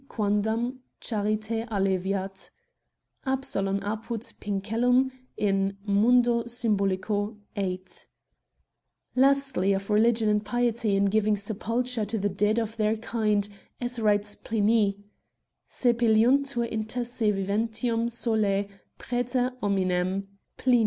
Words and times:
quadam 0.09 0.79
charitate 0.99 1.67
alleviat' 1.69 2.49
(Absalon 3.35 3.79
apud 3.81 4.33
Picinellum, 4.39 5.11
in 5.37 5.77
Mundo 5.85 6.41
symbolicOy 6.45 7.37
8); 7.55 8.07
lastly, 9.15 9.73
of 9.73 9.91
religion 9.91 10.27
and 10.27 10.43
piety, 10.43 10.95
in 10.95 11.05
giving 11.05 11.37
sepulture 11.37 12.03
to* 12.03 12.17
the 12.17 12.29
dead 12.29 12.57
of 12.57 12.77
their 12.77 12.97
kind, 12.97 13.47
as 13.79 13.99
writes 13.99 14.33
Pliny, 14.33 14.97
'sepeliuntur 15.69 16.67
inter 16.67 17.03
se 17.03 17.31
viventium 17.31 18.07
solae, 18.09 18.67
praeter 18.97 19.53
hominem' 19.61 20.27
(PHn. 20.57 20.79